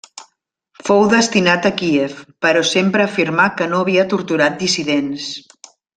Fou 0.87 1.01
destinat 1.11 1.67
a 1.69 1.71
Kíev, 1.81 2.15
però 2.45 2.63
sempre 2.71 3.05
afirmà 3.09 3.45
que 3.61 3.69
no 3.75 3.83
havia 3.83 4.07
torturat 4.15 4.57
dissidents. 4.65 5.29